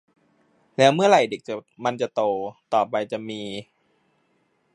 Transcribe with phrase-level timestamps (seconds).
[0.77, 1.41] แล้วเมื่อไหร่เด็ก
[1.85, 2.21] มันจะโต
[2.73, 3.41] ต่อไปจะมี